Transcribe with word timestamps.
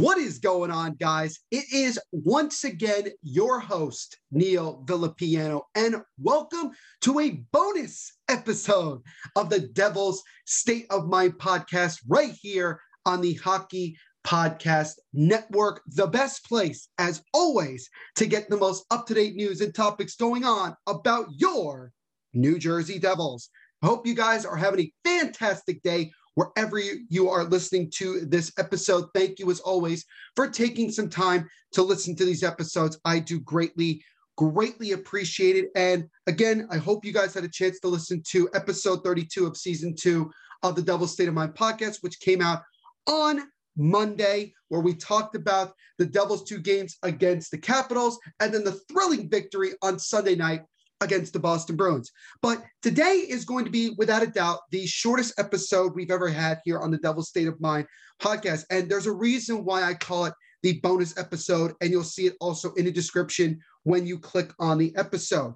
What 0.00 0.16
is 0.16 0.38
going 0.38 0.70
on, 0.70 0.94
guys? 0.94 1.40
It 1.50 1.66
is 1.70 2.00
once 2.10 2.64
again 2.64 3.08
your 3.22 3.60
host, 3.60 4.18
Neil 4.30 4.82
Villapiano, 4.86 5.60
and 5.74 5.96
welcome 6.18 6.70
to 7.02 7.20
a 7.20 7.42
bonus 7.52 8.10
episode 8.26 9.02
of 9.36 9.50
the 9.50 9.60
Devil's 9.60 10.22
State 10.46 10.86
of 10.88 11.08
Mind 11.08 11.34
podcast 11.34 11.98
right 12.08 12.32
here 12.40 12.80
on 13.04 13.20
the 13.20 13.34
Hockey 13.34 13.94
Podcast 14.26 14.92
Network, 15.12 15.82
the 15.86 16.06
best 16.06 16.46
place, 16.46 16.88
as 16.96 17.22
always, 17.34 17.86
to 18.16 18.24
get 18.24 18.48
the 18.48 18.56
most 18.56 18.86
up 18.90 19.06
to 19.08 19.12
date 19.12 19.34
news 19.34 19.60
and 19.60 19.74
topics 19.74 20.16
going 20.16 20.44
on 20.44 20.74
about 20.86 21.26
your 21.36 21.92
New 22.32 22.58
Jersey 22.58 22.98
Devils. 22.98 23.50
Hope 23.82 24.06
you 24.06 24.14
guys 24.14 24.46
are 24.46 24.56
having 24.56 24.80
a 24.80 24.92
fantastic 25.04 25.82
day 25.82 26.10
wherever 26.34 26.78
you 26.78 27.28
are 27.28 27.44
listening 27.44 27.90
to 27.96 28.20
this 28.26 28.52
episode. 28.58 29.06
Thank 29.14 29.38
you, 29.38 29.50
as 29.50 29.60
always, 29.60 30.04
for 30.36 30.48
taking 30.48 30.90
some 30.90 31.08
time 31.08 31.48
to 31.72 31.82
listen 31.82 32.16
to 32.16 32.24
these 32.24 32.42
episodes. 32.42 32.98
I 33.04 33.18
do 33.18 33.40
greatly, 33.40 34.02
greatly 34.36 34.92
appreciate 34.92 35.56
it. 35.56 35.70
And 35.74 36.08
again, 36.26 36.68
I 36.70 36.78
hope 36.78 37.04
you 37.04 37.12
guys 37.12 37.34
had 37.34 37.44
a 37.44 37.48
chance 37.48 37.80
to 37.80 37.88
listen 37.88 38.22
to 38.28 38.48
episode 38.54 39.02
32 39.04 39.46
of 39.46 39.56
season 39.56 39.94
two 39.94 40.30
of 40.62 40.76
the 40.76 40.82
Devil's 40.82 41.12
State 41.12 41.28
of 41.28 41.34
Mind 41.34 41.54
podcast, 41.54 41.98
which 42.02 42.20
came 42.20 42.40
out 42.40 42.62
on 43.06 43.42
Monday, 43.76 44.52
where 44.68 44.80
we 44.80 44.94
talked 44.94 45.34
about 45.34 45.72
the 45.98 46.06
Devils' 46.06 46.44
two 46.44 46.58
games 46.58 46.96
against 47.02 47.50
the 47.50 47.58
Capitals 47.58 48.18
and 48.40 48.52
then 48.52 48.64
the 48.64 48.80
thrilling 48.90 49.28
victory 49.28 49.70
on 49.82 49.98
Sunday 49.98 50.34
night 50.34 50.62
against 51.00 51.32
the 51.32 51.38
Boston 51.38 51.76
Bruins. 51.76 52.10
But 52.42 52.62
today 52.82 53.24
is 53.28 53.44
going 53.44 53.64
to 53.64 53.70
be, 53.70 53.94
without 53.98 54.22
a 54.22 54.26
doubt, 54.26 54.60
the 54.70 54.86
shortest 54.86 55.38
episode 55.38 55.94
we've 55.94 56.10
ever 56.10 56.28
had 56.28 56.60
here 56.64 56.78
on 56.78 56.90
the 56.90 56.98
Devil's 56.98 57.28
State 57.28 57.48
of 57.48 57.60
Mind 57.60 57.86
podcast. 58.20 58.64
And 58.70 58.90
there's 58.90 59.06
a 59.06 59.12
reason 59.12 59.64
why 59.64 59.82
I 59.82 59.94
call 59.94 60.26
it 60.26 60.34
the 60.62 60.78
bonus 60.80 61.16
episode, 61.16 61.74
and 61.80 61.90
you'll 61.90 62.04
see 62.04 62.26
it 62.26 62.36
also 62.40 62.72
in 62.74 62.84
the 62.84 62.92
description 62.92 63.58
when 63.84 64.06
you 64.06 64.18
click 64.18 64.52
on 64.58 64.76
the 64.76 64.94
episode. 64.96 65.54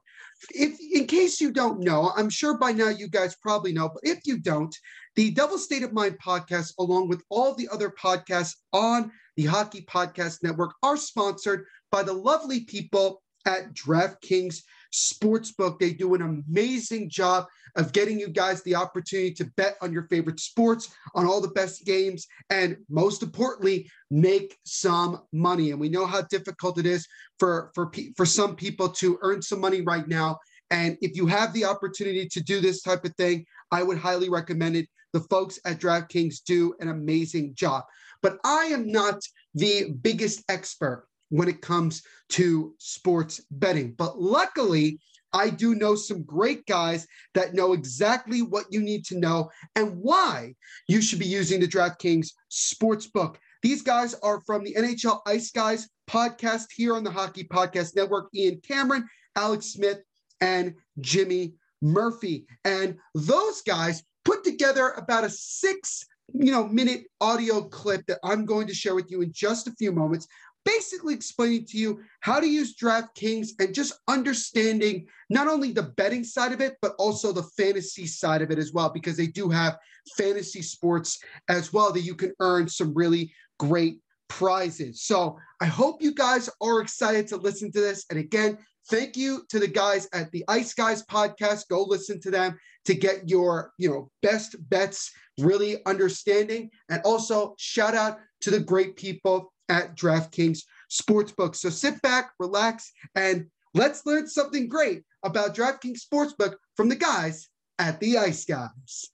If, 0.50 0.78
in 0.80 1.06
case 1.06 1.40
you 1.40 1.52
don't 1.52 1.80
know, 1.80 2.10
I'm 2.16 2.30
sure 2.30 2.58
by 2.58 2.72
now 2.72 2.88
you 2.88 3.08
guys 3.08 3.36
probably 3.36 3.72
know, 3.72 3.88
but 3.88 4.00
if 4.02 4.20
you 4.24 4.38
don't, 4.38 4.74
the 5.14 5.30
Devil's 5.30 5.64
State 5.64 5.82
of 5.82 5.92
Mind 5.92 6.18
podcast, 6.24 6.72
along 6.78 7.08
with 7.08 7.22
all 7.28 7.54
the 7.54 7.68
other 7.70 7.90
podcasts 7.90 8.54
on 8.72 9.12
the 9.36 9.44
Hockey 9.44 9.82
Podcast 9.82 10.42
Network, 10.42 10.72
are 10.82 10.96
sponsored 10.96 11.66
by 11.92 12.02
the 12.02 12.12
lovely 12.12 12.64
people 12.64 13.22
at 13.46 13.74
DraftKings 13.74 14.62
Sportsbook. 14.94 15.78
They 15.78 15.92
do 15.92 16.14
an 16.14 16.22
amazing 16.22 17.10
job 17.10 17.46
of 17.76 17.92
getting 17.92 18.20
you 18.20 18.28
guys 18.28 18.62
the 18.62 18.76
opportunity 18.76 19.32
to 19.34 19.44
bet 19.56 19.76
on 19.82 19.92
your 19.92 20.06
favorite 20.08 20.38
sports, 20.38 20.94
on 21.14 21.26
all 21.26 21.40
the 21.40 21.48
best 21.48 21.84
games, 21.84 22.26
and 22.50 22.76
most 22.88 23.22
importantly, 23.22 23.90
make 24.10 24.56
some 24.64 25.22
money. 25.32 25.72
And 25.72 25.80
we 25.80 25.88
know 25.88 26.06
how 26.06 26.22
difficult 26.22 26.78
it 26.78 26.86
is 26.86 27.06
for 27.38 27.72
for 27.74 27.90
for 28.16 28.24
some 28.24 28.54
people 28.54 28.88
to 28.90 29.18
earn 29.22 29.42
some 29.42 29.60
money 29.60 29.80
right 29.80 30.06
now. 30.06 30.38
And 30.70 30.96
if 31.00 31.16
you 31.16 31.26
have 31.26 31.52
the 31.52 31.64
opportunity 31.64 32.28
to 32.28 32.40
do 32.40 32.60
this 32.60 32.82
type 32.82 33.04
of 33.04 33.14
thing, 33.16 33.44
I 33.70 33.82
would 33.82 33.98
highly 33.98 34.28
recommend 34.30 34.76
it. 34.76 34.88
The 35.12 35.20
folks 35.20 35.58
at 35.64 35.80
DraftKings 35.80 36.42
do 36.44 36.74
an 36.80 36.88
amazing 36.88 37.54
job. 37.54 37.84
But 38.22 38.38
I 38.44 38.66
am 38.66 38.90
not 38.90 39.20
the 39.54 39.90
biggest 40.00 40.42
expert 40.48 41.06
when 41.30 41.48
it 41.48 41.62
comes 41.62 42.02
to 42.30 42.74
sports 42.78 43.40
betting. 43.50 43.92
But 43.92 44.20
luckily, 44.20 45.00
I 45.32 45.50
do 45.50 45.74
know 45.74 45.96
some 45.96 46.22
great 46.22 46.64
guys 46.64 47.06
that 47.34 47.54
know 47.54 47.72
exactly 47.72 48.42
what 48.42 48.66
you 48.70 48.80
need 48.80 49.04
to 49.06 49.18
know 49.18 49.50
and 49.74 49.98
why 49.98 50.54
you 50.88 51.02
should 51.02 51.18
be 51.18 51.26
using 51.26 51.60
the 51.60 51.66
DraftKings 51.66 52.28
Sportsbook. 52.52 53.36
These 53.62 53.82
guys 53.82 54.14
are 54.22 54.40
from 54.46 54.62
the 54.62 54.74
NHL 54.74 55.20
Ice 55.26 55.50
Guys 55.50 55.88
podcast 56.08 56.66
here 56.74 56.94
on 56.94 57.02
the 57.02 57.10
Hockey 57.10 57.44
Podcast 57.44 57.96
Network. 57.96 58.28
Ian 58.34 58.60
Cameron, 58.60 59.08
Alex 59.34 59.72
Smith, 59.72 60.02
and 60.40 60.74
Jimmy 61.00 61.54
Murphy. 61.82 62.46
And 62.64 62.96
those 63.14 63.62
guys 63.62 64.04
put 64.24 64.44
together 64.44 64.90
about 64.90 65.24
a 65.24 65.30
six 65.30 66.06
you 66.32 66.50
know 66.50 66.66
minute 66.66 67.04
audio 67.20 67.62
clip 67.62 68.06
that 68.06 68.18
I'm 68.24 68.46
going 68.46 68.66
to 68.68 68.74
share 68.74 68.94
with 68.94 69.10
you 69.10 69.20
in 69.20 69.32
just 69.32 69.66
a 69.66 69.72
few 69.72 69.92
moments 69.92 70.26
basically 70.64 71.14
explaining 71.14 71.64
to 71.66 71.78
you 71.78 72.00
how 72.20 72.40
to 72.40 72.46
use 72.46 72.76
DraftKings 72.76 73.50
and 73.58 73.74
just 73.74 73.94
understanding 74.08 75.06
not 75.30 75.48
only 75.48 75.72
the 75.72 75.82
betting 75.82 76.24
side 76.24 76.52
of 76.52 76.60
it, 76.60 76.76
but 76.80 76.94
also 76.98 77.32
the 77.32 77.42
fantasy 77.56 78.06
side 78.06 78.42
of 78.42 78.50
it 78.50 78.58
as 78.58 78.72
well, 78.72 78.88
because 78.88 79.16
they 79.16 79.26
do 79.26 79.48
have 79.48 79.76
fantasy 80.16 80.62
sports 80.62 81.18
as 81.48 81.72
well 81.72 81.92
that 81.92 82.02
you 82.02 82.14
can 82.14 82.32
earn 82.40 82.68
some 82.68 82.92
really 82.94 83.32
great 83.58 83.98
prizes. 84.28 85.02
So 85.02 85.38
I 85.60 85.66
hope 85.66 86.02
you 86.02 86.14
guys 86.14 86.50
are 86.60 86.80
excited 86.80 87.28
to 87.28 87.36
listen 87.36 87.70
to 87.72 87.80
this. 87.80 88.04
And 88.10 88.18
again, 88.18 88.58
thank 88.90 89.16
you 89.16 89.44
to 89.50 89.58
the 89.58 89.68
guys 89.68 90.08
at 90.12 90.30
the 90.32 90.44
Ice 90.48 90.74
Guys 90.74 91.04
podcast. 91.04 91.68
Go 91.68 91.84
listen 91.84 92.20
to 92.22 92.30
them 92.30 92.58
to 92.86 92.94
get 92.94 93.28
your, 93.28 93.72
you 93.78 93.88
know, 93.88 94.10
best 94.22 94.56
bets 94.68 95.10
really 95.38 95.78
understanding. 95.86 96.70
And 96.90 97.00
also 97.02 97.54
shout 97.58 97.94
out 97.94 98.18
to 98.42 98.50
the 98.50 98.60
great 98.60 98.96
people 98.96 99.52
at 99.68 99.96
DraftKings 99.96 100.60
Sportsbook. 100.90 101.56
So 101.56 101.70
sit 101.70 102.00
back, 102.02 102.32
relax, 102.38 102.92
and 103.14 103.46
let's 103.74 104.06
learn 104.06 104.26
something 104.26 104.68
great 104.68 105.02
about 105.22 105.54
DraftKings 105.54 106.00
Sportsbook 106.04 106.56
from 106.76 106.88
the 106.88 106.96
guys 106.96 107.48
at 107.78 108.00
the 108.00 108.18
Ice 108.18 108.44
Guys. 108.44 109.10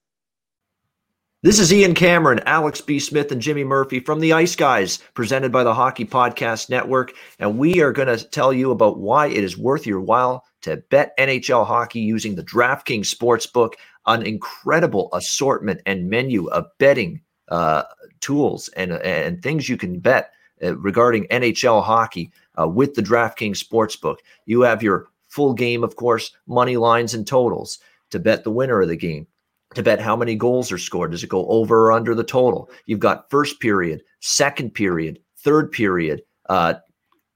This 1.43 1.57
is 1.57 1.73
Ian 1.73 1.95
Cameron, 1.95 2.41
Alex 2.45 2.81
B. 2.81 2.99
Smith, 2.99 3.31
and 3.31 3.41
Jimmy 3.41 3.63
Murphy 3.63 3.99
from 3.99 4.19
the 4.19 4.33
Ice 4.33 4.55
Guys, 4.55 4.99
presented 5.15 5.51
by 5.51 5.63
the 5.63 5.73
Hockey 5.73 6.05
Podcast 6.05 6.69
Network. 6.69 7.13
And 7.39 7.57
we 7.57 7.81
are 7.81 7.91
going 7.91 8.15
to 8.15 8.23
tell 8.23 8.53
you 8.53 8.69
about 8.69 8.99
why 8.99 9.25
it 9.25 9.43
is 9.43 9.57
worth 9.57 9.87
your 9.87 10.01
while 10.01 10.45
to 10.61 10.77
bet 10.91 11.17
NHL 11.17 11.65
hockey 11.65 11.99
using 11.99 12.35
the 12.35 12.43
DraftKings 12.43 13.11
Sportsbook, 13.11 13.73
an 14.05 14.21
incredible 14.21 15.09
assortment 15.13 15.81
and 15.87 16.11
menu 16.11 16.47
of 16.49 16.67
betting 16.77 17.21
uh, 17.47 17.83
tools 18.19 18.67
and, 18.77 18.91
and 18.91 19.41
things 19.41 19.67
you 19.67 19.77
can 19.77 19.97
bet 19.97 20.33
uh, 20.63 20.77
regarding 20.77 21.27
NHL 21.27 21.83
hockey 21.83 22.31
uh, 22.59 22.67
with 22.67 22.93
the 22.93 23.01
DraftKings 23.01 23.63
Sportsbook. 23.63 24.17
You 24.45 24.61
have 24.61 24.83
your 24.83 25.09
full 25.27 25.53
game, 25.53 25.83
of 25.83 25.95
course, 25.95 26.31
money 26.47 26.77
lines 26.77 27.13
and 27.13 27.25
totals 27.25 27.79
to 28.09 28.19
bet 28.19 28.43
the 28.43 28.51
winner 28.51 28.81
of 28.81 28.89
the 28.89 28.97
game, 28.97 29.27
to 29.75 29.83
bet 29.83 29.99
how 29.99 30.15
many 30.15 30.35
goals 30.35 30.71
are 30.71 30.77
scored. 30.77 31.11
Does 31.11 31.23
it 31.23 31.29
go 31.29 31.47
over 31.47 31.87
or 31.87 31.91
under 31.91 32.13
the 32.13 32.23
total? 32.23 32.69
You've 32.85 32.99
got 32.99 33.29
first 33.29 33.59
period, 33.59 34.03
second 34.19 34.73
period, 34.73 35.19
third 35.37 35.71
period. 35.71 36.23
Uh, 36.49 36.75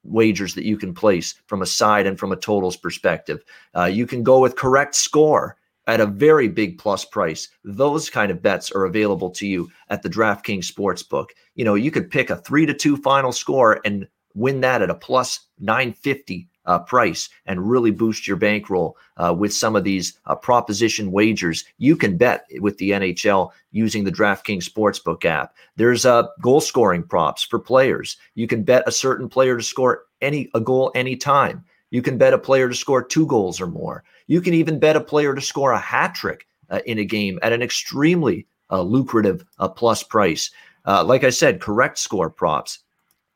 wagers 0.07 0.53
that 0.53 0.65
you 0.65 0.77
can 0.77 0.93
place 0.93 1.33
from 1.47 1.61
a 1.61 1.65
side 1.65 2.05
and 2.05 2.19
from 2.19 2.31
a 2.31 2.35
totals 2.35 2.77
perspective. 2.77 3.43
Uh, 3.75 3.85
you 3.85 4.05
can 4.05 4.23
go 4.23 4.39
with 4.39 4.55
correct 4.55 4.93
score 4.95 5.57
at 5.87 6.01
a 6.01 6.05
very 6.05 6.47
big 6.47 6.77
plus 6.77 7.05
price. 7.05 7.49
Those 7.63 8.09
kind 8.09 8.31
of 8.31 8.41
bets 8.41 8.71
are 8.71 8.85
available 8.85 9.29
to 9.31 9.47
you 9.47 9.69
at 9.89 10.01
the 10.01 10.09
DraftKings 10.09 10.71
Sportsbook. 10.71 11.27
You 11.55 11.65
know, 11.65 11.75
you 11.75 11.91
could 11.91 12.09
pick 12.09 12.29
a 12.29 12.35
three 12.35 12.65
to 12.65 12.73
two 12.73 12.97
final 12.97 13.31
score 13.31 13.79
and 13.85 14.07
win 14.33 14.61
that 14.61 14.81
at 14.81 14.89
a 14.89 14.95
plus 14.95 15.39
950 15.59 16.47
uh, 16.65 16.79
price 16.79 17.29
and 17.45 17.69
really 17.69 17.91
boost 17.91 18.27
your 18.27 18.37
bankroll 18.37 18.97
uh, 19.17 19.33
with 19.37 19.53
some 19.53 19.75
of 19.75 19.83
these 19.83 20.19
uh, 20.25 20.35
proposition 20.35 21.11
wagers. 21.11 21.63
You 21.77 21.95
can 21.95 22.17
bet 22.17 22.45
with 22.59 22.77
the 22.77 22.91
NHL 22.91 23.51
using 23.71 24.03
the 24.03 24.11
DraftKings 24.11 24.67
Sportsbook 24.67 25.25
app. 25.25 25.55
There's 25.75 26.05
uh, 26.05 26.23
goal 26.41 26.61
scoring 26.61 27.03
props 27.03 27.43
for 27.43 27.59
players. 27.59 28.17
You 28.33 28.47
can 28.47 28.63
bet 28.63 28.87
a 28.87 28.91
certain 28.91 29.29
player 29.29 29.57
to 29.57 29.63
score 29.63 30.05
any 30.21 30.49
a 30.53 30.59
goal 30.59 30.91
anytime. 30.95 31.63
You 31.95 32.01
can 32.01 32.17
bet 32.17 32.33
a 32.33 32.37
player 32.37 32.67
to 32.67 32.75
score 32.75 33.01
two 33.01 33.25
goals 33.25 33.61
or 33.61 33.67
more. 33.67 34.03
You 34.27 34.41
can 34.41 34.53
even 34.53 34.79
bet 34.79 34.97
a 34.97 34.99
player 34.99 35.33
to 35.33 35.39
score 35.39 35.71
a 35.71 35.79
hat 35.79 36.13
trick 36.13 36.45
uh, 36.69 36.81
in 36.85 36.99
a 36.99 37.05
game 37.05 37.39
at 37.41 37.53
an 37.53 37.61
extremely 37.61 38.47
uh, 38.69 38.81
lucrative 38.81 39.45
uh, 39.59 39.69
plus 39.69 40.03
price. 40.03 40.51
Uh, 40.85 41.05
like 41.05 41.23
I 41.23 41.29
said, 41.29 41.61
correct 41.61 41.97
score 41.97 42.29
props, 42.29 42.79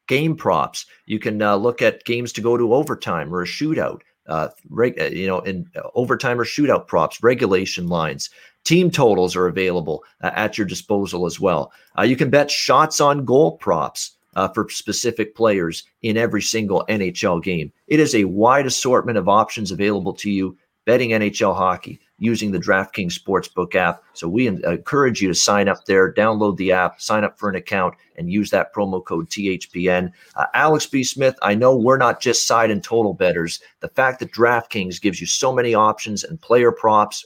game 0.10 0.36
props. 0.36 0.86
You 1.06 1.20
can 1.20 1.42
uh, 1.42 1.56
look 1.56 1.82
at 1.82 2.04
games 2.04 2.34
to 2.34 2.42
go 2.42 2.58
to 2.58 2.74
overtime 2.74 3.34
or 3.34 3.44
a 3.44 3.46
shootout. 3.46 4.02
Uh, 4.28 4.50
reg- 4.70 5.00
you 5.14 5.26
know, 5.26 5.40
in 5.40 5.66
overtime 5.96 6.38
or 6.38 6.44
shootout 6.44 6.86
props, 6.86 7.24
regulation 7.24 7.88
lines, 7.88 8.30
team 8.66 8.92
totals 8.92 9.38
are 9.38 9.48
available 9.48 10.04
at 10.20 10.58
your 10.58 10.68
disposal 10.68 11.26
as 11.26 11.40
well. 11.40 11.72
you 12.04 12.18
can 12.18 12.30
bet 12.30 12.52
shots 12.52 13.00
on 13.00 13.24
goal 13.24 13.56
props 13.56 14.18
uh, 14.40 14.48
for 14.48 14.70
specific 14.70 15.36
players 15.36 15.84
in 16.02 16.16
every 16.16 16.42
single 16.42 16.86
NHL 16.88 17.44
game. 17.44 17.74
It 17.88 18.00
is 18.00 18.16
a 18.16 18.24
wide 18.24 18.66
assortment 18.66 19.18
of 19.18 19.28
options 19.28 19.70
available 19.70 20.14
to 20.14 20.32
you 20.32 20.58
betting 20.86 21.10
NHL 21.10 21.54
hockey 21.54 22.00
using 22.20 22.50
the 22.50 22.58
DraftKings 22.58 23.20
Sportsbook 23.20 23.76
app. 23.76 24.02
So 24.14 24.30
we 24.30 24.48
encourage 24.48 25.22
you 25.22 25.28
to 25.28 25.36
sign 25.36 25.68
up 25.68 25.84
there, 25.84 26.14
download 26.14 26.56
the 26.56 26.72
app, 26.72 27.02
sign 27.02 27.26
up 27.26 27.38
for 27.38 27.50
an 27.50 27.58
account, 27.58 27.96
and 28.16 28.32
use 28.32 28.50
that 28.52 28.74
promo 28.74 29.04
code 29.04 29.30
THPN. 29.30 30.14
Uh, 30.38 30.46
Alex 30.54 30.86
B. 30.86 31.04
Smith, 31.04 31.36
I 31.42 31.54
know 31.54 31.76
we're 31.76 31.98
not 31.98 32.22
just 32.22 32.48
side 32.48 32.72
and 32.72 32.82
total 32.82 33.14
betters. 33.14 33.60
The 33.82 33.90
fact 33.90 34.20
that 34.20 34.32
DraftKings 34.32 35.02
gives 35.02 35.20
you 35.20 35.28
so 35.28 35.54
many 35.54 35.74
options 35.74 36.24
and 36.24 36.40
player 36.40 36.72
props, 36.72 37.26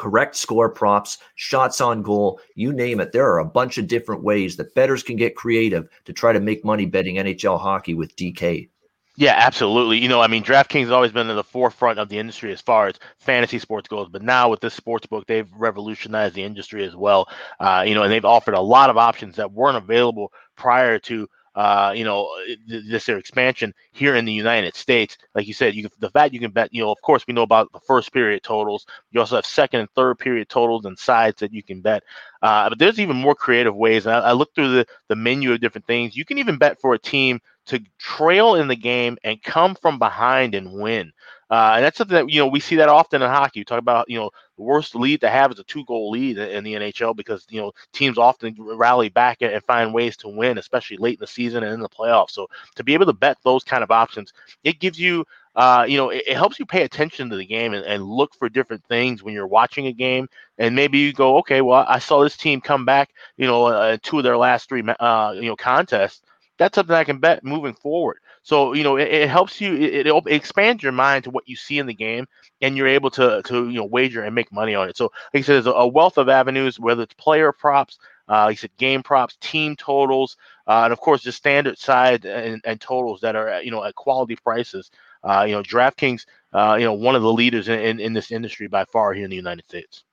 correct 0.00 0.34
score 0.34 0.70
props, 0.70 1.18
shots 1.34 1.78
on 1.78 2.00
goal, 2.00 2.40
you 2.54 2.72
name 2.72 3.00
it. 3.00 3.12
There 3.12 3.30
are 3.30 3.38
a 3.38 3.44
bunch 3.44 3.76
of 3.76 3.86
different 3.86 4.22
ways 4.22 4.56
that 4.56 4.74
bettors 4.74 5.02
can 5.02 5.16
get 5.16 5.36
creative 5.36 5.90
to 6.06 6.14
try 6.14 6.32
to 6.32 6.40
make 6.40 6.64
money 6.64 6.86
betting 6.86 7.16
NHL 7.16 7.60
hockey 7.60 7.92
with 7.92 8.16
DK. 8.16 8.70
Yeah, 9.16 9.34
absolutely. 9.36 9.98
You 9.98 10.08
know, 10.08 10.22
I 10.22 10.28
mean, 10.28 10.42
DraftKings 10.42 10.84
has 10.84 10.90
always 10.90 11.12
been 11.12 11.28
in 11.28 11.36
the 11.36 11.44
forefront 11.44 11.98
of 11.98 12.08
the 12.08 12.18
industry 12.18 12.50
as 12.50 12.62
far 12.62 12.86
as 12.86 12.94
fantasy 13.18 13.58
sports 13.58 13.88
goes, 13.88 14.08
but 14.08 14.22
now 14.22 14.48
with 14.48 14.60
this 14.60 14.72
sports 14.72 15.06
book, 15.06 15.26
they've 15.26 15.52
revolutionized 15.54 16.34
the 16.34 16.44
industry 16.44 16.86
as 16.86 16.96
well. 16.96 17.28
Uh, 17.58 17.84
you 17.86 17.94
know, 17.94 18.02
and 18.02 18.10
they've 18.10 18.24
offered 18.24 18.54
a 18.54 18.60
lot 18.60 18.88
of 18.88 18.96
options 18.96 19.36
that 19.36 19.52
weren't 19.52 19.76
available 19.76 20.32
prior 20.56 20.98
to 21.00 21.28
uh, 21.60 21.92
you 21.94 22.04
know, 22.04 22.26
this 22.66 23.04
their 23.04 23.18
expansion 23.18 23.74
here 23.92 24.14
in 24.14 24.24
the 24.24 24.32
United 24.32 24.74
States. 24.74 25.18
Like 25.34 25.46
you 25.46 25.52
said, 25.52 25.74
you 25.74 25.90
the 25.98 26.08
fact 26.08 26.32
you 26.32 26.40
can 26.40 26.52
bet, 26.52 26.72
you 26.72 26.82
know, 26.82 26.90
of 26.90 27.02
course 27.02 27.26
we 27.26 27.34
know 27.34 27.42
about 27.42 27.70
the 27.70 27.80
first 27.80 28.14
period 28.14 28.42
totals. 28.42 28.86
You 29.10 29.20
also 29.20 29.36
have 29.36 29.44
second 29.44 29.80
and 29.80 29.90
third 29.90 30.18
period 30.18 30.48
totals 30.48 30.86
and 30.86 30.98
sides 30.98 31.40
that 31.40 31.52
you 31.52 31.62
can 31.62 31.82
bet. 31.82 32.02
Uh, 32.40 32.70
but 32.70 32.78
there's 32.78 32.98
even 32.98 33.16
more 33.16 33.34
creative 33.34 33.76
ways. 33.76 34.06
I, 34.06 34.20
I 34.20 34.32
look 34.32 34.54
through 34.54 34.72
the 34.72 34.86
the 35.08 35.16
menu 35.16 35.52
of 35.52 35.60
different 35.60 35.86
things. 35.86 36.16
You 36.16 36.24
can 36.24 36.38
even 36.38 36.56
bet 36.56 36.80
for 36.80 36.94
a 36.94 36.98
team 36.98 37.40
to 37.66 37.78
trail 37.98 38.54
in 38.54 38.66
the 38.66 38.76
game 38.76 39.18
and 39.22 39.42
come 39.42 39.74
from 39.74 39.98
behind 39.98 40.54
and 40.54 40.80
win. 40.80 41.12
Uh, 41.50 41.72
and 41.74 41.84
that's 41.84 41.98
something 41.98 42.14
that 42.14 42.32
you 42.32 42.40
know 42.40 42.46
we 42.46 42.60
see 42.60 42.76
that 42.76 42.88
often 42.88 43.22
in 43.22 43.28
hockey. 43.28 43.58
You 43.60 43.64
talk 43.64 43.78
about 43.78 44.08
you 44.08 44.18
know 44.18 44.30
the 44.56 44.62
worst 44.62 44.94
lead 44.94 45.20
to 45.22 45.28
have 45.28 45.50
is 45.50 45.58
a 45.58 45.64
two-goal 45.64 46.10
lead 46.10 46.38
in 46.38 46.62
the 46.62 46.74
NHL 46.74 47.16
because 47.16 47.46
you 47.50 47.60
know 47.60 47.72
teams 47.92 48.18
often 48.18 48.54
rally 48.58 49.08
back 49.08 49.38
and 49.40 49.64
find 49.64 49.92
ways 49.92 50.16
to 50.18 50.28
win, 50.28 50.58
especially 50.58 50.96
late 50.98 51.18
in 51.18 51.20
the 51.20 51.26
season 51.26 51.64
and 51.64 51.74
in 51.74 51.80
the 51.80 51.88
playoffs. 51.88 52.30
So 52.30 52.48
to 52.76 52.84
be 52.84 52.94
able 52.94 53.06
to 53.06 53.12
bet 53.12 53.38
those 53.42 53.64
kind 53.64 53.82
of 53.82 53.90
options, 53.90 54.32
it 54.62 54.78
gives 54.78 54.98
you 54.98 55.24
uh, 55.56 55.84
you 55.88 55.96
know, 55.96 56.10
it, 56.10 56.22
it, 56.28 56.36
helps 56.36 56.60
you 56.60 56.64
pay 56.64 56.82
attention 56.82 57.28
to 57.28 57.36
the 57.36 57.44
game 57.44 57.74
and, 57.74 57.84
and, 57.84 58.04
look 58.04 58.32
for 58.36 58.48
different 58.48 58.84
things 58.84 59.22
when 59.22 59.34
you're 59.34 59.48
watching 59.48 59.86
a 59.88 59.92
game. 59.92 60.28
And 60.58 60.76
maybe 60.76 60.98
you 60.98 61.12
go, 61.12 61.38
okay, 61.38 61.60
well, 61.60 61.84
I 61.88 61.98
saw 61.98 62.22
this 62.22 62.36
team 62.36 62.60
come 62.60 62.84
back, 62.84 63.10
you 63.36 63.48
know, 63.48 63.66
uh, 63.66 63.96
two 64.00 64.18
of 64.18 64.24
their 64.24 64.36
last 64.36 64.68
three, 64.68 64.84
uh, 65.00 65.32
you 65.34 65.48
know, 65.48 65.56
contests. 65.56 66.22
That's 66.60 66.74
something 66.74 66.94
I 66.94 67.04
can 67.04 67.20
bet 67.20 67.42
moving 67.42 67.72
forward. 67.72 68.18
So 68.42 68.74
you 68.74 68.84
know 68.84 68.98
it, 68.98 69.08
it 69.08 69.30
helps 69.30 69.62
you. 69.62 69.74
It, 69.74 70.06
it, 70.06 70.22
expands 70.26 70.82
your 70.82 70.92
mind 70.92 71.24
to 71.24 71.30
what 71.30 71.48
you 71.48 71.56
see 71.56 71.78
in 71.78 71.86
the 71.86 71.94
game, 71.94 72.26
and 72.60 72.76
you're 72.76 72.86
able 72.86 73.10
to 73.12 73.40
to 73.46 73.70
you 73.70 73.78
know 73.78 73.86
wager 73.86 74.22
and 74.22 74.34
make 74.34 74.52
money 74.52 74.74
on 74.74 74.86
it. 74.90 74.96
So 74.98 75.04
like 75.32 75.40
I 75.40 75.46
said, 75.46 75.64
there's 75.64 75.74
a 75.74 75.88
wealth 75.88 76.18
of 76.18 76.28
avenues, 76.28 76.78
whether 76.78 77.02
it's 77.02 77.14
player 77.14 77.50
props, 77.50 77.98
uh, 78.28 78.44
like 78.44 78.52
I 78.52 78.60
said, 78.60 78.76
game 78.76 79.02
props, 79.02 79.38
team 79.40 79.74
totals, 79.74 80.36
uh, 80.66 80.82
and 80.84 80.92
of 80.92 81.00
course 81.00 81.24
the 81.24 81.32
standard 81.32 81.78
side 81.78 82.26
and, 82.26 82.60
and 82.66 82.78
totals 82.78 83.22
that 83.22 83.36
are 83.36 83.62
you 83.62 83.70
know 83.70 83.82
at 83.82 83.94
quality 83.94 84.36
prices. 84.36 84.90
Uh, 85.22 85.44
you 85.46 85.54
know, 85.54 85.62
DraftKings, 85.62 86.24
uh, 86.54 86.76
you 86.78 86.84
know, 86.84 86.94
one 86.94 87.14
of 87.14 87.22
the 87.22 87.32
leaders 87.32 87.68
in, 87.68 87.78
in, 87.78 88.00
in 88.00 88.12
this 88.14 88.30
industry 88.30 88.68
by 88.68 88.84
far 88.86 89.12
here 89.12 89.24
in 89.24 89.30
the 89.30 89.36
United 89.36 89.64
States. 89.66 90.04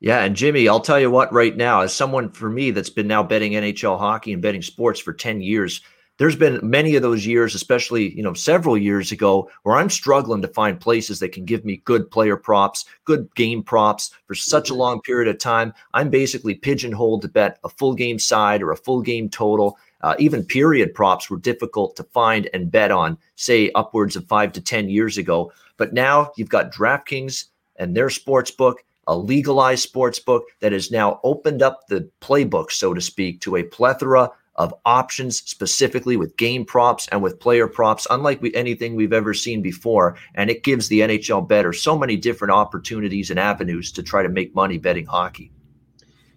Yeah, 0.00 0.24
and 0.24 0.36
Jimmy, 0.36 0.68
I'll 0.68 0.80
tell 0.80 1.00
you 1.00 1.10
what, 1.10 1.32
right 1.32 1.56
now, 1.56 1.80
as 1.80 1.94
someone 1.94 2.30
for 2.30 2.50
me 2.50 2.70
that's 2.70 2.90
been 2.90 3.08
now 3.08 3.22
betting 3.22 3.52
NHL 3.52 3.98
hockey 3.98 4.32
and 4.32 4.42
betting 4.42 4.62
sports 4.62 5.00
for 5.00 5.14
10 5.14 5.40
years, 5.40 5.80
there's 6.18 6.36
been 6.36 6.60
many 6.62 6.96
of 6.96 7.02
those 7.02 7.26
years, 7.26 7.54
especially, 7.54 8.14
you 8.14 8.22
know, 8.22 8.32
several 8.32 8.76
years 8.76 9.12
ago, 9.12 9.50
where 9.62 9.76
I'm 9.76 9.90
struggling 9.90 10.40
to 10.42 10.48
find 10.48 10.80
places 10.80 11.18
that 11.20 11.32
can 11.32 11.44
give 11.44 11.64
me 11.64 11.82
good 11.84 12.10
player 12.10 12.36
props, 12.36 12.86
good 13.04 13.28
game 13.34 13.62
props 13.62 14.10
for 14.26 14.34
such 14.34 14.68
a 14.68 14.72
mm-hmm. 14.72 14.80
long 14.80 15.00
period 15.02 15.28
of 15.28 15.38
time. 15.38 15.74
I'm 15.92 16.08
basically 16.08 16.54
pigeonholed 16.54 17.22
to 17.22 17.28
bet 17.28 17.58
a 17.64 17.68
full 17.68 17.94
game 17.94 18.18
side 18.18 18.62
or 18.62 18.70
a 18.70 18.76
full 18.76 19.02
game 19.02 19.28
total. 19.28 19.78
Uh, 20.02 20.14
even 20.18 20.44
period 20.44 20.94
props 20.94 21.28
were 21.28 21.38
difficult 21.38 21.96
to 21.96 22.04
find 22.04 22.48
and 22.54 22.70
bet 22.70 22.90
on, 22.90 23.18
say 23.34 23.70
upwards 23.74 24.16
of 24.16 24.26
five 24.26 24.52
to 24.52 24.60
10 24.60 24.88
years 24.88 25.18
ago. 25.18 25.52
But 25.76 25.92
now 25.92 26.32
you've 26.36 26.48
got 26.48 26.72
DraftKings 26.72 27.46
and 27.76 27.94
their 27.94 28.08
sports 28.08 28.50
book, 28.50 28.84
a 29.06 29.16
legalized 29.16 29.82
sports 29.82 30.18
book 30.18 30.44
that 30.60 30.72
has 30.72 30.90
now 30.90 31.20
opened 31.22 31.62
up 31.62 31.86
the 31.88 32.08
playbook, 32.20 32.70
so 32.70 32.94
to 32.94 33.00
speak, 33.00 33.40
to 33.40 33.56
a 33.56 33.62
plethora 33.62 34.30
of 34.56 34.74
options 34.84 35.38
specifically 35.38 36.16
with 36.16 36.36
game 36.36 36.64
props 36.64 37.06
and 37.12 37.22
with 37.22 37.38
player 37.38 37.68
props, 37.68 38.06
unlike 38.10 38.40
we, 38.40 38.54
anything 38.54 38.94
we've 38.94 39.12
ever 39.12 39.34
seen 39.34 39.60
before. 39.60 40.16
And 40.34 40.50
it 40.50 40.64
gives 40.64 40.88
the 40.88 41.00
NHL 41.00 41.46
better 41.46 41.72
so 41.72 41.96
many 41.96 42.16
different 42.16 42.52
opportunities 42.52 43.30
and 43.30 43.38
avenues 43.38 43.92
to 43.92 44.02
try 44.02 44.22
to 44.22 44.28
make 44.28 44.54
money 44.54 44.78
betting 44.78 45.06
hockey. 45.06 45.50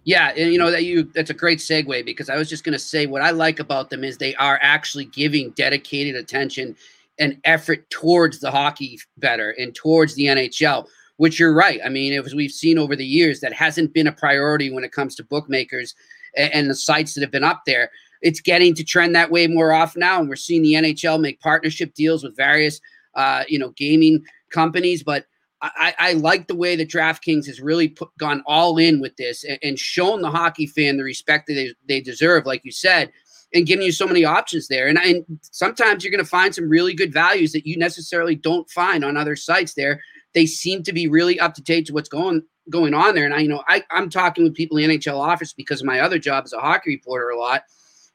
Yeah, 0.04 0.32
and 0.36 0.52
you 0.52 0.58
know 0.58 0.70
that 0.70 0.84
you 0.84 1.04
that's 1.04 1.30
a 1.30 1.34
great 1.34 1.58
segue 1.58 2.04
because 2.06 2.30
I 2.30 2.36
was 2.36 2.48
just 2.48 2.64
going 2.64 2.72
to 2.72 2.78
say 2.78 3.06
what 3.06 3.20
I 3.20 3.30
like 3.30 3.60
about 3.60 3.90
them 3.90 4.02
is 4.02 4.16
they 4.16 4.34
are 4.36 4.58
actually 4.62 5.04
giving 5.04 5.50
dedicated 5.50 6.14
attention 6.14 6.74
and 7.18 7.38
effort 7.44 7.88
towards 7.90 8.40
the 8.40 8.50
hockey 8.50 8.98
better 9.18 9.50
and 9.50 9.74
towards 9.74 10.14
the 10.14 10.24
NHL. 10.24 10.86
Which 11.20 11.38
you're 11.38 11.52
right. 11.52 11.80
I 11.84 11.90
mean, 11.90 12.12
as 12.14 12.34
we've 12.34 12.50
seen 12.50 12.78
over 12.78 12.96
the 12.96 13.04
years, 13.04 13.40
that 13.40 13.52
hasn't 13.52 13.92
been 13.92 14.06
a 14.06 14.12
priority 14.12 14.70
when 14.70 14.84
it 14.84 14.92
comes 14.92 15.14
to 15.16 15.24
bookmakers 15.24 15.94
and, 16.34 16.52
and 16.54 16.70
the 16.70 16.74
sites 16.74 17.14
that 17.14 17.20
have 17.20 17.30
been 17.30 17.44
up 17.44 17.62
there 17.66 17.90
it's 18.22 18.40
getting 18.40 18.74
to 18.74 18.84
trend 18.84 19.14
that 19.14 19.30
way 19.30 19.46
more 19.46 19.72
often 19.72 20.00
now, 20.00 20.20
and 20.20 20.28
we're 20.28 20.36
seeing 20.36 20.62
the 20.62 20.74
NHL 20.74 21.20
make 21.20 21.40
partnership 21.40 21.94
deals 21.94 22.22
with 22.22 22.36
various, 22.36 22.80
uh, 23.14 23.44
you 23.48 23.58
know, 23.58 23.70
gaming 23.70 24.24
companies. 24.50 25.02
But 25.02 25.26
I, 25.62 25.94
I, 25.98 26.12
like 26.14 26.46
the 26.46 26.54
way 26.54 26.74
that 26.76 26.88
DraftKings 26.88 27.46
has 27.46 27.60
really 27.60 27.88
put, 27.88 28.08
gone 28.18 28.42
all 28.46 28.78
in 28.78 29.00
with 29.00 29.16
this 29.16 29.44
and, 29.44 29.58
and 29.62 29.78
shown 29.78 30.22
the 30.22 30.30
hockey 30.30 30.66
fan 30.66 30.96
the 30.96 31.04
respect 31.04 31.46
that 31.46 31.54
they, 31.54 31.74
they 31.86 32.00
deserve, 32.00 32.46
like 32.46 32.64
you 32.64 32.72
said, 32.72 33.12
and 33.52 33.66
giving 33.66 33.84
you 33.84 33.92
so 33.92 34.06
many 34.06 34.24
options 34.24 34.68
there. 34.68 34.88
And, 34.88 34.98
and 34.98 35.24
sometimes 35.42 36.02
you're 36.02 36.12
going 36.12 36.24
to 36.24 36.30
find 36.30 36.54
some 36.54 36.68
really 36.68 36.94
good 36.94 37.12
values 37.12 37.52
that 37.52 37.66
you 37.66 37.76
necessarily 37.76 38.36
don't 38.36 38.70
find 38.70 39.04
on 39.04 39.16
other 39.16 39.36
sites 39.36 39.74
there. 39.74 40.00
They 40.34 40.46
seem 40.46 40.82
to 40.84 40.92
be 40.92 41.08
really 41.08 41.38
up 41.40 41.54
to 41.54 41.62
date 41.62 41.86
to 41.86 41.92
what's 41.92 42.08
going 42.08 42.42
going 42.68 42.94
on 42.94 43.14
there. 43.14 43.24
And 43.24 43.34
I, 43.34 43.40
you 43.40 43.48
know, 43.48 43.64
I, 43.66 43.82
I'm 43.90 44.08
talking 44.08 44.44
with 44.44 44.54
people 44.54 44.76
in 44.76 44.88
the 44.88 44.98
NHL 44.98 45.18
office 45.18 45.52
because 45.52 45.80
of 45.80 45.86
my 45.86 46.00
other 46.00 46.18
job 46.18 46.44
as 46.44 46.52
a 46.52 46.60
hockey 46.60 46.90
reporter 46.90 47.30
a 47.30 47.38
lot 47.38 47.62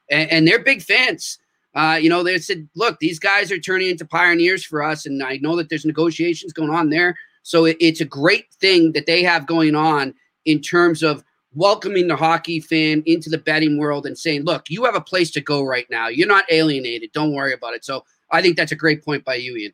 and, 0.10 0.30
and 0.32 0.48
they're 0.48 0.64
big 0.64 0.82
fans. 0.82 1.40
Uh, 1.74 2.00
you 2.02 2.10
know, 2.10 2.24
they 2.24 2.38
said, 2.38 2.68
look, 2.76 3.00
these 3.00 3.20
guys 3.20 3.52
are 3.52 3.60
turning 3.60 3.90
into 3.90 4.06
pioneers 4.06 4.66
for 4.66 4.82
us. 4.82 5.06
And 5.06 5.22
I 5.22 5.38
know 5.38 5.56
that 5.58 5.70
there's 5.70 5.86
negotiations 5.86 6.54
going 6.54 6.70
on 6.70 6.90
there. 6.90 7.18
So 7.44 7.66
it, 7.66 7.78
it's 7.80 8.02
a 8.02 8.06
great 8.06 8.54
thing 8.54 8.94
that 8.94 9.06
they 9.06 9.24
have 9.24 9.46
going 9.46 9.76
on 9.76 10.14
in 10.46 10.62
terms 10.62 11.04
of 11.04 11.24
welcoming 11.54 12.08
the 12.08 12.16
hockey 12.16 12.60
fan 12.60 13.04
into 13.06 13.30
the 13.30 13.38
betting 13.38 13.78
world 13.78 14.06
and 14.06 14.18
saying, 14.18 14.44
look, 14.44 14.70
you 14.70 14.86
have 14.86 14.96
a 14.96 15.02
place 15.02 15.32
to 15.32 15.42
go 15.42 15.64
right 15.64 15.90
now. 15.90 16.08
You're 16.08 16.28
not 16.28 16.46
alienated. 16.50 17.12
Don't 17.14 17.34
worry 17.34 17.54
about 17.54 17.74
it. 17.74 17.84
So 17.84 18.06
I 18.32 18.42
think 18.42 18.56
that's 18.56 18.72
a 18.72 18.78
great 18.78 19.04
point 19.04 19.26
by 19.26 19.36
you, 19.36 19.56
Ian. 19.58 19.74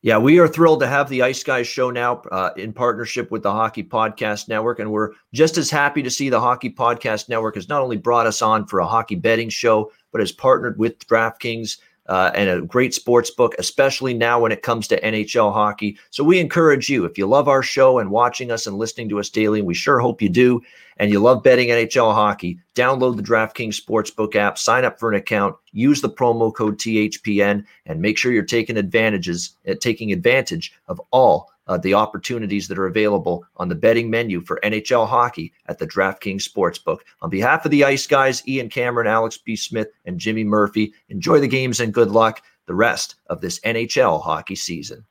Yeah, 0.00 0.18
we 0.18 0.38
are 0.38 0.46
thrilled 0.46 0.78
to 0.80 0.86
have 0.86 1.08
the 1.08 1.22
Ice 1.22 1.42
Guys 1.42 1.66
show 1.66 1.90
now 1.90 2.22
uh, 2.30 2.50
in 2.56 2.72
partnership 2.72 3.32
with 3.32 3.42
the 3.42 3.50
Hockey 3.50 3.82
Podcast 3.82 4.48
Network. 4.48 4.78
And 4.78 4.92
we're 4.92 5.10
just 5.34 5.58
as 5.58 5.70
happy 5.70 6.04
to 6.04 6.10
see 6.10 6.28
the 6.28 6.40
Hockey 6.40 6.70
Podcast 6.70 7.28
Network 7.28 7.56
has 7.56 7.68
not 7.68 7.82
only 7.82 7.96
brought 7.96 8.26
us 8.26 8.40
on 8.40 8.64
for 8.64 8.78
a 8.78 8.86
hockey 8.86 9.16
betting 9.16 9.48
show, 9.48 9.90
but 10.12 10.20
has 10.20 10.30
partnered 10.30 10.78
with 10.78 11.04
DraftKings 11.08 11.78
uh, 12.08 12.30
and 12.34 12.48
a 12.48 12.62
great 12.62 12.94
sports 12.94 13.30
book, 13.30 13.54
especially 13.58 14.14
now 14.14 14.40
when 14.40 14.52
it 14.52 14.62
comes 14.62 14.88
to 14.88 15.00
NHL 15.00 15.52
hockey. 15.52 15.98
So 16.10 16.24
we 16.24 16.40
encourage 16.40 16.88
you, 16.88 17.04
if 17.04 17.18
you 17.18 17.26
love 17.26 17.48
our 17.48 17.62
show 17.62 17.98
and 17.98 18.10
watching 18.10 18.50
us 18.50 18.66
and 18.66 18.78
listening 18.78 19.08
to 19.10 19.20
us 19.20 19.28
daily, 19.28 19.60
and 19.60 19.68
we 19.68 19.74
sure 19.74 20.00
hope 20.00 20.22
you 20.22 20.28
do, 20.28 20.62
and 20.96 21.10
you 21.10 21.20
love 21.20 21.42
betting 21.42 21.68
NHL 21.68 22.14
hockey, 22.14 22.58
download 22.74 23.16
the 23.16 23.22
DraftKings 23.22 23.80
Sportsbook 23.80 24.34
app, 24.34 24.58
sign 24.58 24.84
up 24.84 24.98
for 24.98 25.10
an 25.10 25.16
account, 25.16 25.54
use 25.72 26.00
the 26.00 26.10
promo 26.10 26.52
code 26.52 26.78
THPN, 26.78 27.64
and 27.86 28.00
make 28.00 28.18
sure 28.18 28.32
you're 28.32 28.42
taking 28.42 28.76
advantages, 28.76 29.56
uh, 29.68 29.74
taking 29.80 30.10
advantage 30.10 30.72
of 30.88 31.00
all 31.10 31.50
uh, 31.68 31.78
the 31.78 31.94
opportunities 31.94 32.66
that 32.66 32.78
are 32.78 32.86
available 32.86 33.44
on 33.56 33.68
the 33.68 33.74
betting 33.74 34.10
menu 34.10 34.40
for 34.40 34.58
NHL 34.64 35.06
hockey 35.06 35.52
at 35.66 35.78
the 35.78 35.86
DraftKings 35.86 36.48
Sportsbook. 36.48 37.00
On 37.22 37.30
behalf 37.30 37.64
of 37.64 37.70
the 37.70 37.84
Ice 37.84 38.06
Guys, 38.06 38.46
Ian 38.48 38.68
Cameron, 38.68 39.06
Alex 39.06 39.38
B. 39.38 39.54
Smith, 39.54 39.88
and 40.04 40.18
Jimmy 40.18 40.44
Murphy, 40.44 40.92
enjoy 41.08 41.40
the 41.40 41.46
games 41.46 41.80
and 41.80 41.94
good 41.94 42.10
luck 42.10 42.42
the 42.66 42.74
rest 42.74 43.16
of 43.28 43.40
this 43.40 43.60
NHL 43.60 44.22
hockey 44.22 44.54
season. 44.54 45.04